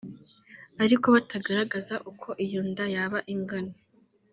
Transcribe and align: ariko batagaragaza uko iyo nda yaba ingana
ariko 0.83 1.05
batagaragaza 1.15 1.95
uko 2.11 2.29
iyo 2.45 2.61
nda 2.69 2.85
yaba 2.95 3.19
ingana 3.33 3.73